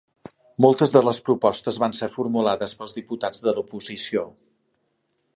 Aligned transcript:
Moltes 0.65 0.93
de 0.93 1.01
les 1.07 1.17
propostes 1.27 1.77
van 1.83 1.93
ser 1.99 2.09
formulades 2.15 2.73
pels 2.79 2.97
diputats 3.01 3.43
de 3.49 3.53
l'oposició. 3.57 4.25